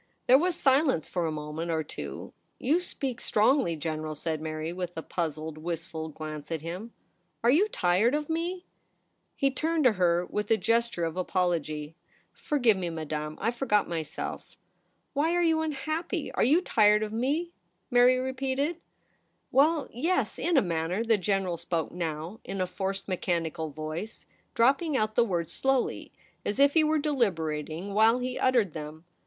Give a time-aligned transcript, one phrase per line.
[0.25, 2.33] There was silence for a moment or two.
[2.45, 6.91] * You speak strongly, General,' said Mary, with a puzzled, wistful glance at him.'
[7.43, 8.65] Are you tired of me?'
[9.35, 11.93] He turned to her with a gesture of apology.'
[12.47, 13.37] Forgive me, Madame.
[13.39, 14.55] I forgot myself.''
[15.13, 16.31] Why are you unhappy?
[16.31, 17.51] Are you tired of me?'
[17.91, 18.77] Mary repeated.
[19.17, 24.25] * Well— yes— in a manner.' The General spoke now in a forced, mechanical voice,
[24.55, 26.11] dropping out the words slowly,
[26.43, 29.05] as if he were deliberating while he uttered them.